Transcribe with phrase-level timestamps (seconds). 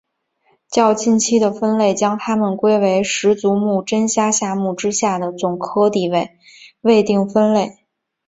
[0.67, 6.39] 较近期的分类将它们归为十足目真虾下目之下的总科地位
[6.81, 7.85] 未定分类。